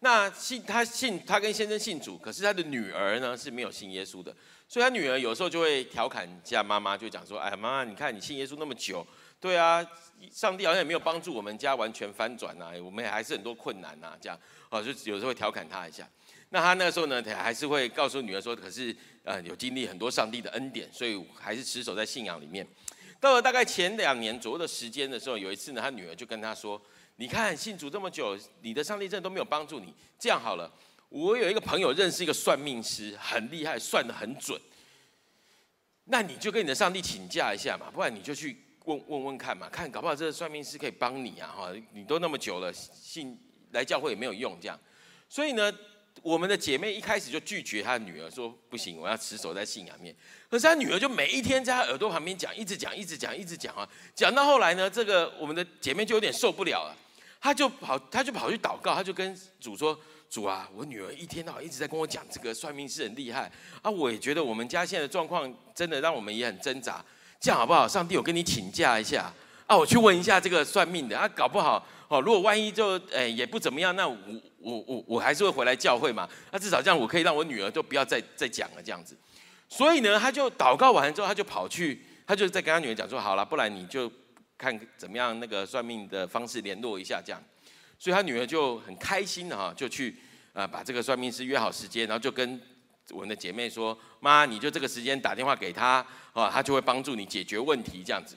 [0.00, 4.34] 那信他信他跟先生信主，可是他的女儿呢是没有信耶稣的。
[4.66, 9.06] 所以他女儿有时候就会调侃一下妈妈，就讲说：“哎，妈妈，你看你信耶稣那么久，
[9.38, 9.86] 对啊，
[10.32, 14.38] 上帝好像也没有帮助我们家完全翻转呐，我们还是很多困难呐，这样，
[14.70, 16.08] 哦，就有时候会调侃他一下。
[16.48, 22.66] 那他那个时候呢，还是会告诉女儿说：，可是，呃，有经历很多上帝的恩典，所以还是持守在信仰里面。
[23.20, 26.80] 到了大概前两年左右的时间的时候，有一次呢，他女儿就跟他说：，
[27.16, 30.72] 你看信主这么久，你的上帝真都没有帮助你，这样好了。”
[31.14, 34.60] 我有一个朋友认识一个算命师，很厉害，算的很准。
[36.06, 41.54] 那你就跟你的上帝请假一下嘛，不然你就去问问问看嘛，看搞不好这个算命师可以帮你啊！
[41.56, 43.38] 哈，你都那么久了，信
[43.70, 44.76] 来教会也没有用这样。
[45.28, 45.72] 所以呢，
[46.20, 50.12] 我们的姐妹一开始就拒绝她的女儿，说不行，我要持守在信仰面。
[50.50, 56.96] 可是她女儿就每一天在她耳朵旁边讲，一直讲，一直讲，一直讲啊，讲到后来呢，这个我们的姐妹就有点受不了了，
[57.40, 59.96] 她就跑，她就跑去祷告，她就跟主说。
[60.34, 63.48] 主啊，我女儿一天到晚一直在跟我讲这个算命师很厉害
[63.82, 67.00] 啊，我也觉得我们家现在的状况真的让我们也很挣扎，
[67.38, 67.86] 这样好不好？
[67.86, 69.32] 上帝，我跟你请假一下
[69.68, 74.16] 啊，我去问一下这个算命的啊，搞不好哦，如果万一就诶也不怎么样，那我
[74.58, 79.16] 我我我还是会回来教会嘛，那至少这样我可以让我女儿就不要再再讲了这样子。
[79.68, 84.10] 所以呢，他就祷告完了之后，他就跑去，他就在跟他女儿讲说，好了，不然你就
[84.58, 87.40] 看怎么样那个算命的方式联络一下这样。
[87.98, 90.16] 所以他女儿就很开心的哈，就去
[90.52, 92.60] 呃把这个算命师约好时间，然后就跟
[93.10, 98.36] 我们的姐妹说：“妈，你就这个时间打电话给他，啊，他就会帮助你解决问题这样子。”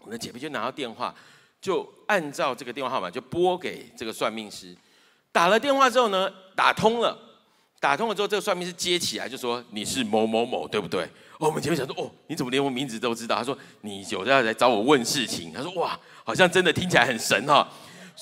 [0.00, 1.14] 我们的姐妹就拿到电话，
[1.60, 4.76] 就按照这个电话号码就拨给这个算命师。
[5.30, 7.16] 打了电话之后呢，打通了，
[7.80, 11.04] 打通了之后，这个算命师接起来就说：“你是某某某，对不对？”
[11.38, 17.68] 哦， 我们姐妹想说：“哦，你怎么连我名字都知道？”他说：“你有在来找我问事情。”他说：“哇，好像真的听起来很神哈。”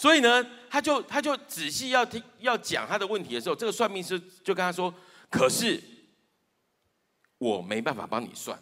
[0.01, 4.95] 所以呢，他就他就仔细要听要讲他的问题的时候，这个算命师就跟他说
[5.29, 5.79] ：“可是
[7.37, 8.59] 我没办法帮你算。”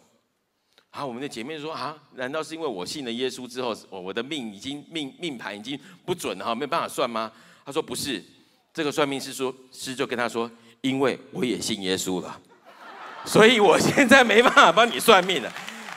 [0.91, 7.31] 好，我们的姐妹说：“啊，难道是因为我信了耶稣之后，我我的命已经命命盘已经不准了哈，没有办法算吗？”
[7.65, 8.21] 他说：“不是。”
[8.75, 12.37] 这个算命师说，师就跟他说：“因为我也信耶稣了，
[13.23, 15.49] 所以我现在没办法帮你算命了。”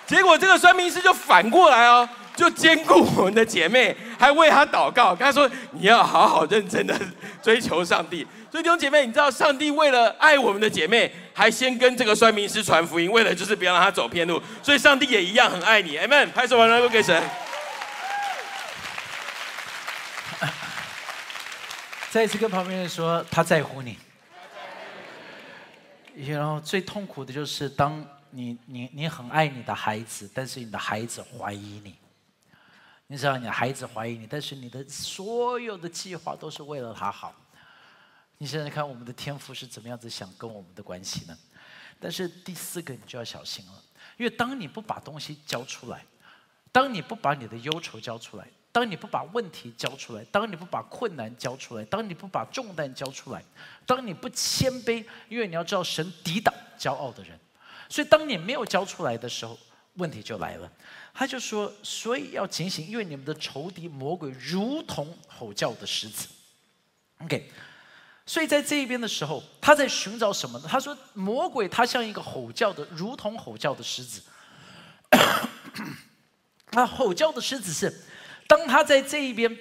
[0.06, 6.98] 结果这个算命师就反过来哦，就兼顾我们的姐妹，还为她祷告，跟她说：“你要好好认真的
[7.42, 14.42] 追求上帝。”所以弟兄姐妹，你知道上帝为了爱我们的姐妹，还先跟这个算命师传福音，为了就是不要让她走偏路。
[14.62, 16.30] 所以上帝也一样很爱你，Amen。
[16.32, 17.22] 拍手完了都给神。
[22.10, 23.96] 再一次跟旁边人说，他在乎你。
[26.26, 31.94] 然后最痛苦的就是，当你你你很爱你的孩子，但是你的孩子怀疑你。
[33.12, 37.34] 你知道，你的孩子怀疑你，但是你的所有的计划都是为了他好。
[38.38, 41.38] 你现在看我们的天赋是怎么样子想跟我们的关系呢？
[42.00, 43.72] 但是第四个你就要小心了，
[44.16, 46.02] 因为当你不把东西交出来，
[46.72, 48.48] 当你不把你的忧愁交出来。
[48.72, 53.44] 当你不把问题交出来，当你不把困难交出来，当你不把重担交出来，
[53.84, 57.38] 当你不谦卑，因为你要知道神抵挡骄傲的人，
[57.90, 59.58] 所以当你没有交出来的时候，
[59.94, 60.70] 问题就来了。
[61.14, 66.26] 他就说，所以要警醒，因为你们的仇敌魔鬼如同吼叫的狮子。
[67.18, 67.50] OK，
[68.24, 70.68] 所以在这一边的时候，他在寻找什么呢？
[70.68, 74.22] 他说，魔鬼他像一个吼叫的，如同吼叫的狮子。
[76.72, 78.04] 那吼叫的狮子是。
[78.48, 79.56] 当他在这一边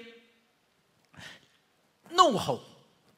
[2.11, 2.61] 怒吼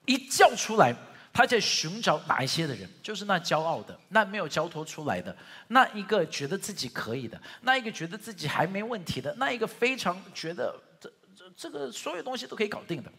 [0.06, 0.96] 一叫出来，
[1.34, 2.88] 他在寻找哪一些的人？
[3.02, 5.36] 就是那骄傲的，那没有交托出来的，
[5.68, 13.12] 那一个觉得自己可以的，那一个觉得自己还没问题的，那一个非常觉得这这这个所有东西都可以搞定的。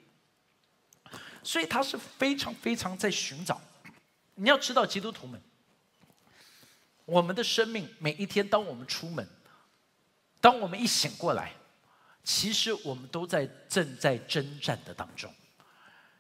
[1.43, 3.61] 所以他是非常非常在寻找。
[4.37, 5.43] 你要知道，基督徒们，
[7.05, 9.29] 我们的生命每一天，当我们出门，
[10.41, 11.53] 当我们一醒过来。
[12.27, 15.31] 其实我们都在正在征战的当中，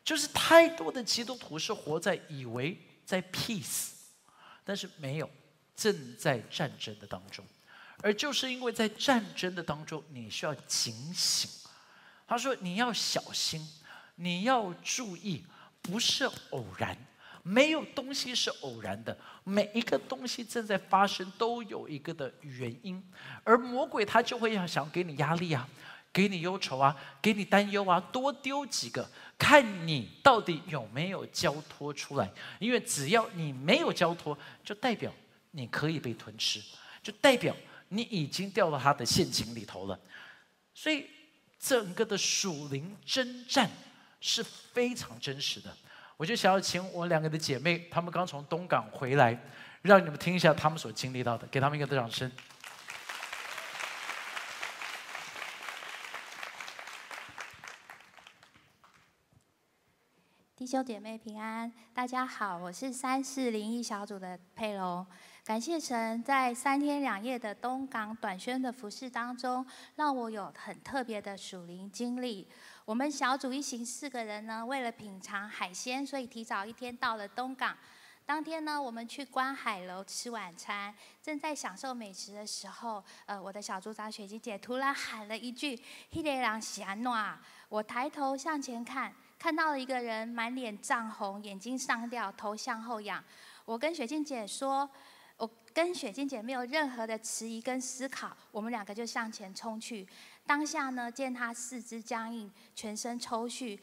[0.04, 3.92] 就是太多的基督徒是活在以为在 peace，
[4.62, 5.30] 但是没有
[5.74, 7.44] 正在战争的当中，
[8.02, 11.50] 而就是因为在战争的当中，你需要警醒。
[12.26, 13.66] 他说你要小心，
[14.16, 15.44] 你要注意，
[15.80, 16.96] 不是偶然，
[17.42, 23.02] 没有东西是偶然的，每一个东西正在发生都有一个的原因，
[23.42, 25.68] 而魔鬼他就会要想给你压力啊。
[26.14, 32.30] 给你忧愁啊，给你担忧啊，多丢几个，看你到底有没有交托出来。
[32.60, 35.12] 因为只要你没有交托，就代表
[35.50, 36.62] 你可以被吞吃，
[37.02, 37.54] 就代表
[37.88, 39.98] 你已经掉到他的陷阱里头了。
[40.72, 41.04] 所以
[41.58, 43.68] 整个的属灵征战
[44.20, 45.76] 是非常真实的。
[46.16, 49.36] 我就想要请我两个的姐妹，她们刚从东港回来，
[49.82, 52.30] 让你们听一下她们所经历到的，给她们一个掌声。
[60.64, 65.06] 弟兄姐妹平安，大家好，我是三四零一小组的佩龙。
[65.44, 69.62] 感谢神在三天两夜的东港短宣的服饰当中，
[69.96, 72.48] 让我有很特别的属灵经历。
[72.86, 77.76] 我们小组一行四个人呢，为了品尝海鲜，所以提早一天到了东港。
[78.24, 85.78] 当天呢，我们去观海楼吃晚餐，正在享受美食的时候，呃，我的小组长雪姬姐突然喊了一句
[86.10, 87.14] ：“黑雷狼喜安诺！”
[87.68, 89.12] 我抬头向前看。
[89.44, 93.22] 看到了一个人，满脸涨红，眼睛上吊，头向后仰。
[93.66, 94.88] 我跟雪静姐说，
[95.36, 100.08] 我跟雪静姐没有任何的迟疑跟思考，我们两个就向前冲去。
[100.46, 103.78] 当下呢，见他四肢僵硬，全身抽搐。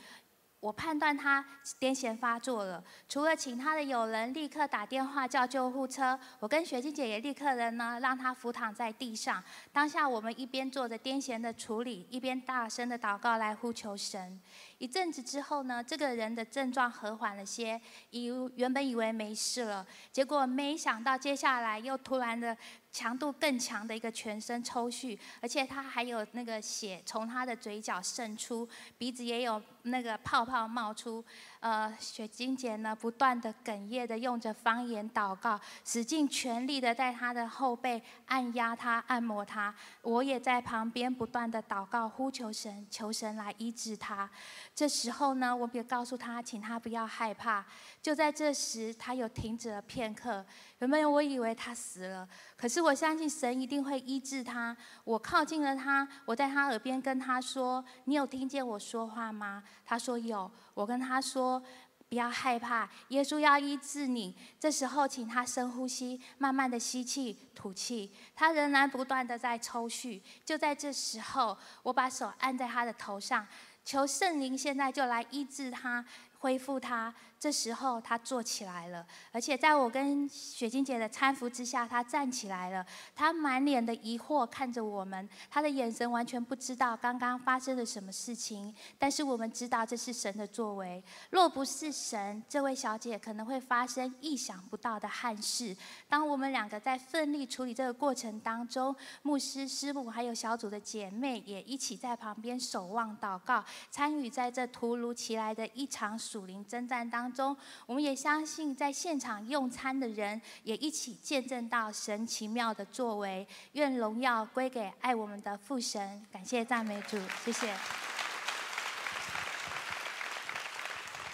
[0.61, 1.43] 我判断他
[1.79, 9.43] 癫痫发作了，除了请他的友人立刻打电话叫救护车，我跟雪晶姐也立刻的呢让他扶躺在地上。
[9.73, 14.39] 当下我们一边做着癫痫的处理，一边大声的祷告来呼求神。
[14.77, 22.55] 一阵子之后呢，这个人的症状和缓了些，以原本以为没事了，结果没想到接下来又突然的。
[22.91, 31.23] 强度更强的一个全身抽搐，而且他还有那个血从他的嘴角渗出，鼻子也有那个泡泡冒出。
[31.61, 39.73] 呃，雪晶姐呢，不断的哽咽的用着方言祷告，使尽全力的在他的后背按压他、按摩他。
[40.01, 44.27] 我也在旁边不断的祷告，呼求神，求神来医治他。
[44.73, 47.63] 这时候呢，我也告诉他，请他不要害怕。
[48.01, 50.43] 就在这时，他有停止了片刻。
[50.79, 51.11] 有没有？
[51.11, 52.27] 我以为他死了，
[52.57, 54.75] 可是我相信神一定会医治他。
[55.03, 60.51] 我靠近了他，我在他耳边跟他说：“你有听见我说话吗？”他说有。
[60.73, 61.61] 我跟他说
[62.09, 68.11] ：“不要害怕，耶稣要医治你。”这时候，请他深呼吸，慢慢的吸气、吐气。
[68.35, 70.21] 他仍然不断的在抽搐。
[70.43, 73.47] 就在这时候，我把手按在他的头上，
[73.85, 76.03] 求圣灵现在就来医治他。
[76.39, 82.85] 恢复他，这时候他坐起来了，而且在我跟雪晶姐的搀扶之下，他站起来了。
[83.15, 88.71] 他满脸的疑惑看着我们，他的眼神完全不知道刚刚发生了什么事情。
[88.99, 91.03] 但是我们知道这是神的作为。
[91.31, 95.75] 若不是神，这位小姐可能会发生意想不到的憾事。
[96.07, 106.11] 当我们两个在奋力处理这个过程当中，牧师师母还有小组的姐妹也一起在旁边守望祷告，参与在这突如其来的一场。
[106.21, 113.47] 属灵征战当中，我们也相信，在现场用餐的人也一起见证到神奇妙的作为。
[113.73, 117.73] 愿荣耀归给爱我们的父神，感谢赞美主，谢谢。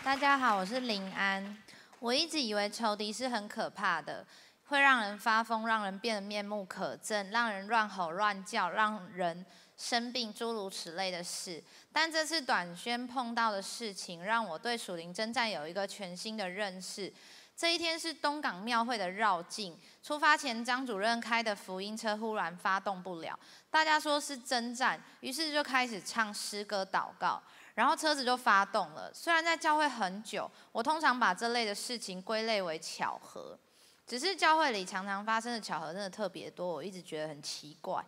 [0.03, 1.57] 大家好，我是林安。
[1.99, 4.25] 我一直以为仇敌是很可怕的，
[4.67, 9.45] 会让人发疯，让人变得面目可憎，让人乱吼乱叫，让人。
[9.77, 11.63] 生病诸如此类的事，
[11.93, 17.13] 但这次短宣碰到的事情，让我对属灵征战有一个全新的认识。
[17.55, 23.39] 这一天是东港庙会的绕境，出发前张主任开的福音车忽然发动不了，
[23.71, 27.41] 大家说是征战，于是就开始唱诗歌祷告，
[27.73, 29.11] 然后车子就发动了。
[29.11, 33.57] 虽然在教会很久，我通常把这类的事情归类为巧合，
[34.05, 38.05] 只是教会里常常发生的巧合真的特别多，我一直觉得很奇怪。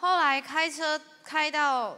[0.00, 1.94] 后来开车开到，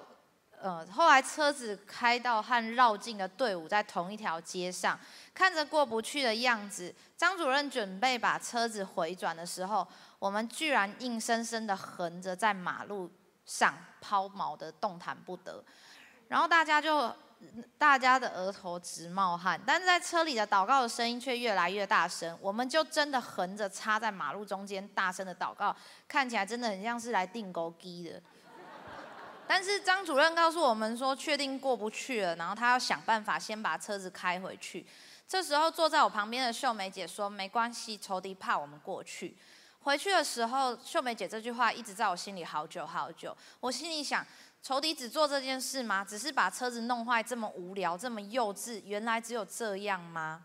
[0.60, 4.98] 呃，后来车子开到和绕境的队伍在同一条街上，
[5.32, 6.92] 看着过不去的样子。
[7.16, 9.86] 张主任准备把车子回转的时候，
[10.18, 13.08] 我们居然硬生生的横着在马路
[13.46, 15.62] 上抛锚的动弹不得，
[16.26, 17.14] 然后大家就。
[17.76, 22.38] 大家的额头直冒汗，但是在车里的祷告的声音却越来越大声。
[22.40, 25.74] 我们就真的横着插在马路中间，大声的祷告，
[26.06, 28.22] 看起来真的很像是来订钩机的。
[29.46, 34.86] 但是张主任告诉我们说，确定过不去了，然后他要想办法先把车子开回去。
[35.26, 39.36] 这时候坐在我旁边的秀梅姐说：“没关系，仇敌怕我们过去。”
[39.80, 43.36] 回去的时候，秀梅姐这句话一直在我心里好久好久。
[43.60, 44.24] 我心里想。
[44.62, 46.04] 仇敌只做这件事吗？
[46.04, 48.80] 只是把车子弄坏，这么无聊，这么幼稚。
[48.84, 50.44] 原来只有这样吗？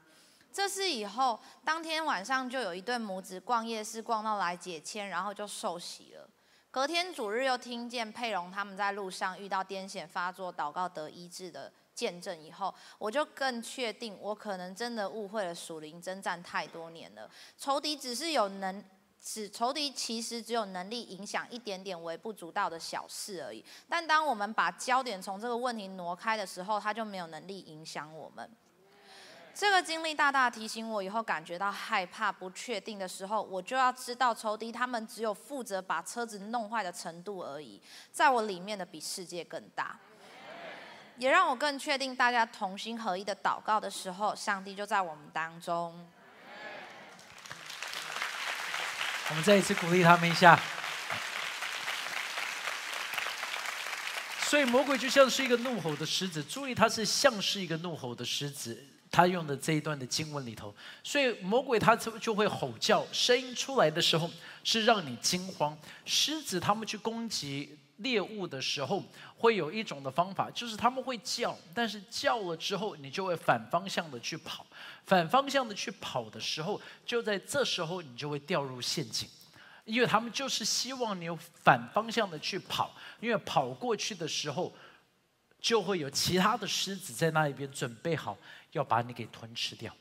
[0.52, 6.28] 这事以后，当天晚上就有一对母子逛夜市，逛到来解签，然后就受洗了。
[6.72, 17.30] 隔天主日又听见佩蓉他们在路上遇到癫痫发作，祷告得医治的见证以后，我就更确定，我可能真的误会了属灵征战太多年了。
[17.56, 18.84] 仇敌只是有能。
[19.30, 28.50] 使仇敌其实只有能力影响一点点微不足道的小事而已，但当我们把焦点从这个问题挪开的时候，他就没有能力影响我们。
[29.54, 37.82] 这个经历大大提醒我，以后感觉到害怕、不确定的时候，我就要知道仇敌他们只有负责把车子弄坏的程度而已，
[38.14, 40.00] 在我里面的比世界更大。
[41.18, 46.08] 也让我更确定，大家同心合一的祷告的时候，上帝就在我们当中。
[49.30, 50.60] 我们再一次鼓励他们一下。
[54.40, 58.82] 所以魔鬼就像是一个怒吼的狮子，注意他是像是一个怒吼的狮子。
[59.10, 64.30] 他用的这一段的经文里头，所以魔鬼他就就会吼叫，声音出来的时候
[64.64, 65.78] 是让你惊慌。
[66.06, 67.78] 狮子他们去攻击。
[67.98, 69.04] 猎物的时候，
[69.38, 74.66] 会有一种的方法，就是他们会叫，但是叫了之后，你就会反方向的去跑，
[75.06, 79.28] 反方向的去跑的时候，就在这时候你就会掉入陷阱，
[79.86, 84.72] 因为他们就是希望你有反方向的去跑，因为跑过去的时候，
[85.60, 88.38] 就会有其他的狮子在那一边准备好
[88.74, 89.92] 要把你给吞吃掉。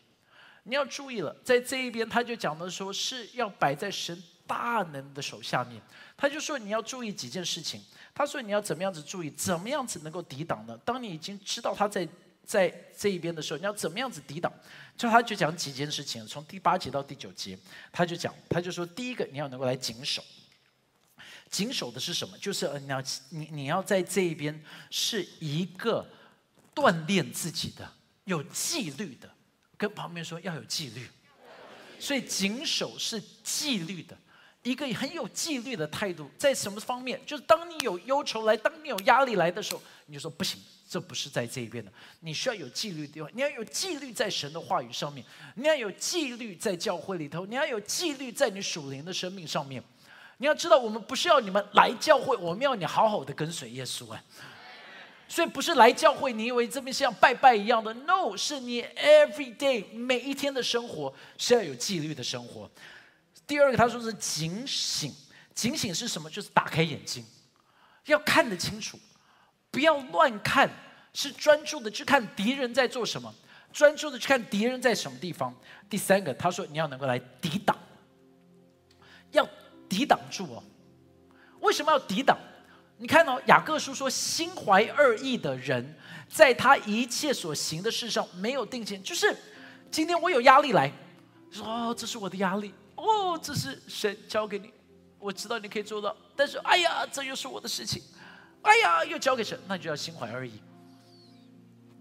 [0.64, 4.22] 你要注意了，在这一边他就讲的说是要摆在神。
[4.46, 5.80] 大能的手下面，
[6.16, 7.82] 他就说你要注意几件事情。
[8.14, 10.78] 他说你要怎么样子注意，怎么样子能够抵挡呢？
[10.84, 12.08] 当你已经知道他在
[12.44, 14.50] 在这一边的时候，你要怎么样子抵挡？
[14.96, 17.58] 就他就讲几件事情，从第八节到第九节，
[17.92, 20.24] 他就讲，他就说第一个你要能够来谨守，
[21.50, 22.38] 谨守的是什么？
[22.38, 24.58] 就是你要你你要在这一边
[24.90, 26.06] 是一个
[26.74, 27.86] 锻炼自己的
[28.24, 29.30] 有纪律的，
[29.76, 31.06] 跟旁边说要有纪律。
[31.98, 34.16] 所以谨守是纪律的，
[34.66, 37.20] 一个很有纪律的态度，在什么方面？
[37.24, 40.60] 就是当你有忧愁来，当你有压力来的时候，你就说不行，
[40.90, 41.92] 这不是在这一边的。
[42.18, 49.80] 你需要有纪律的地方，你要有纪律在神的话语上面，你要有纪律在教会里头，你要有纪律在你属灵的生命上面。
[50.38, 54.20] 你要知道，我们不是要你们来教会，我们要你好好的跟随耶稣啊。
[55.28, 62.68] 所以不是来教会，你以为这边像拜拜一样的？No，是你 every day 每一天的生活是要有纪律的生活。
[63.46, 65.14] 第二个，他说是警醒，
[65.54, 66.28] 警醒是什么？
[66.28, 67.24] 就是打开眼睛，
[68.06, 68.98] 要看得清楚，
[69.70, 70.68] 不要乱看，
[71.12, 73.32] 是专注的去看敌人在做什么，
[73.72, 75.54] 专注的去看敌人在什么地方。
[75.88, 77.78] 第三个，他说你要能够来抵挡，
[79.30, 79.48] 要
[79.88, 80.62] 抵挡住哦。
[81.60, 82.36] 为什么要抵挡？
[82.98, 85.94] 你看哦，雅各书说，心怀二意的人，
[86.28, 89.02] 在他一切所行的事上没有定见。
[89.02, 89.36] 就是
[89.90, 90.90] 今天我有压力来，
[91.50, 94.72] 说哦，这是我的压力，哦，这是神交给你，
[95.18, 96.16] 我知道你可以做到。
[96.34, 98.02] 但是哎呀，这又是我的事情，
[98.62, 100.52] 哎呀，又交给神，那就要心怀二意。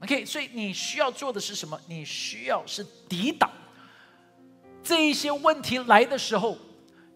[0.02, 1.80] OK，所以你需要做的是什么？
[1.88, 3.52] 你需要是抵挡
[4.84, 6.58] 这一些问题来的时候，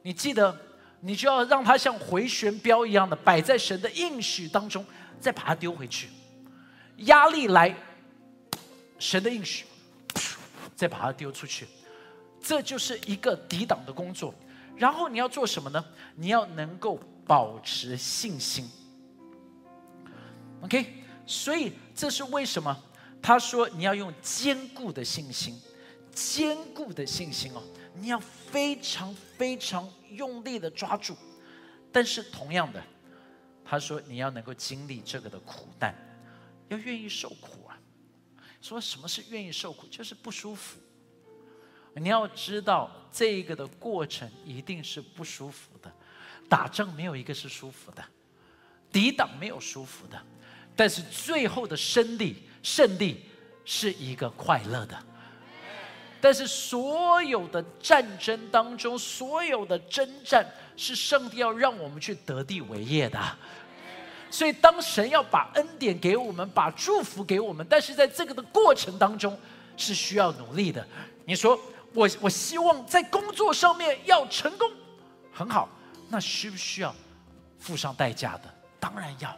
[0.04, 0.66] 你记得。
[1.02, 4.86] 你就要让它像回旋镖一样的摆在神的应许当中，
[5.18, 6.10] 再把它丢回去。
[6.98, 7.74] 压力来，
[9.00, 9.64] 神的应许，
[10.76, 11.66] 再把它丢出去。
[12.42, 14.34] 这就是一个抵挡的工作。
[14.78, 15.84] 然后你要做什么呢？
[16.16, 18.70] 你要能够保持信心。
[20.62, 22.78] OK，所以这是为什么？
[23.22, 25.60] 他说你要用坚固的信心，
[26.14, 27.62] 坚固的信心哦。
[27.96, 31.18] 你要非常非常用力的抓住，
[31.92, 32.82] 但是同样的，
[33.66, 35.94] 他说你要能够经历这个的苦难，
[36.70, 37.78] 要愿意受苦啊。
[38.62, 39.88] 说什么是愿意受苦？
[39.88, 40.80] 就是不舒服。
[41.96, 45.92] 你要知道这个的过程一定是不舒服的，
[46.48, 48.04] 打仗没有一个是舒服的，
[48.92, 50.22] 抵挡没有舒服的，
[50.76, 53.26] 但是最后的胜利胜利
[53.66, 54.98] 是一个快乐的。
[56.22, 63.20] 但是所有的战争当中，所有的征战是上帝要让我们去得地为业的。
[64.30, 69.38] 所以当神要把恩典给我们，把祝福给我们，但是在这个的过程当中
[69.78, 70.86] 是需要努力的。
[71.26, 71.58] 你说
[71.94, 74.70] 我我希望在工作上面要成功，
[75.34, 75.68] 很好，
[76.10, 76.94] 那需不需要
[77.60, 78.54] 付上代价的？
[78.80, 79.36] 当然要。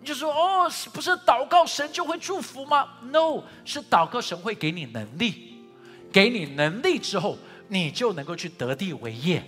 [0.00, 5.64] 你就说哦，不是祷告神就会祝福吗？No，是祷告神会给你能力，
[6.12, 7.38] 给你能力之后，
[7.68, 9.42] 你就能够去得地为业。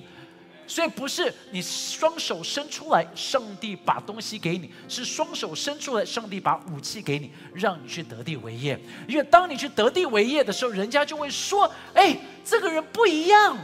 [0.66, 8.78] 所以不是你双手伸出来，上帝把东西给你；是双手伸出来，上帝把武器给你，让你去得地为业。
[9.06, 13.56] 因为当你去得地为业的时候，人家就会说：“哎，这个人不一样，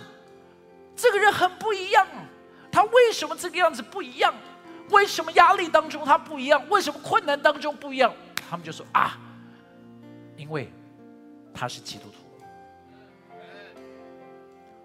[0.95, 2.07] 这个人很不一样，
[2.71, 4.35] 他为什么这个样子不一样？”
[4.91, 6.63] 为什么压力当中他不一样？
[6.69, 8.15] 为什么困难当中不一样？
[8.51, 9.19] 他们就说啊，
[10.37, 10.71] 因为
[11.55, 13.35] 他是基督徒，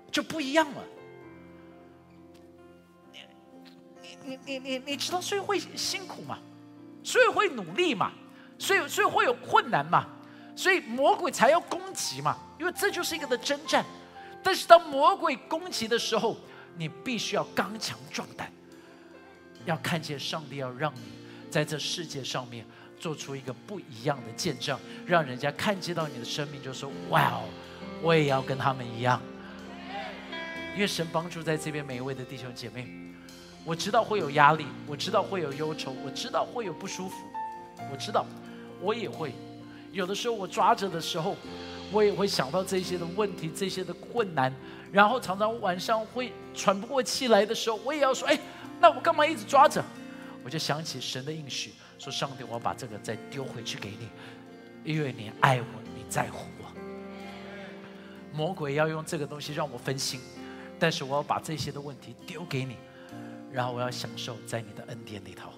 [0.10, 0.84] 就不一样了。
[4.28, 6.38] 你你你你知道，所以会辛苦嘛，
[7.04, 8.12] 所以会努力嘛，
[8.60, 10.06] 所以所以会有困难嘛，
[10.56, 13.84] 所以魔鬼才要攻击嘛，因为这就是一个的征战。
[14.44, 16.38] 但是当魔鬼攻击的时候，
[16.78, 18.52] 你必须要刚强壮胆。
[19.66, 21.02] 要看见上帝要让你
[21.52, 22.66] 在这世界上面
[22.98, 27.44] 做出一个不一样的见证，让人家看见到你的生命，就说：“哇哦，
[28.02, 29.22] 我也要跟他们一样。”
[30.74, 32.88] 因为神帮助在这边每一位的弟兄姐妹，
[33.68, 37.16] 我知道会有压力，我知道会有忧愁，我知道会有不舒服，
[37.92, 38.26] 我知道
[38.82, 39.34] 我也会
[39.92, 41.36] 有的时候我抓着的时候，
[41.92, 44.54] 我也会想到这些的问题，这些的困难，
[44.90, 48.40] 然后常常晚上会喘不过气来的时候，我也要说：“哎。”
[48.80, 49.84] 那我干嘛一直抓着？
[50.46, 54.08] 我就想起神的应许，说上帝，我要把这个再丢回去给你，
[54.86, 56.72] 因为你爱我，你在乎我。
[58.32, 60.22] 魔鬼要用这个东西让我分心，
[60.80, 62.78] 但是我要把这些的问题丢给你，
[63.58, 65.50] 然后我要享受在你的恩典里头。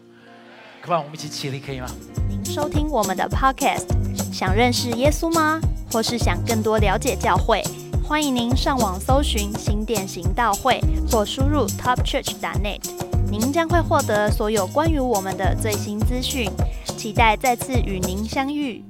[0.81, 1.87] 可我们一起起立，可以吗？
[2.29, 3.87] 您收听我们的 Podcast，
[4.31, 5.59] 想认识耶稣吗？
[5.91, 7.61] 或是想更多了解教会？
[8.01, 10.79] 欢迎您上网搜寻新店行道会，
[11.11, 12.79] 或输入 topchurch.net。
[13.29, 16.49] 您将会获得所有关于我们的最新资讯，
[16.95, 18.81] 期待再次与您相遇。